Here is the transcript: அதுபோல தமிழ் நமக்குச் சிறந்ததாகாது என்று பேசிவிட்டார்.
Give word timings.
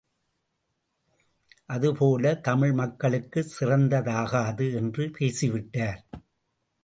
அதுபோல 1.65 2.35
தமிழ் 2.35 2.71
நமக்குச் 2.71 3.51
சிறந்ததாகாது 3.59 4.67
என்று 4.75 5.05
பேசிவிட்டார். 5.19 6.01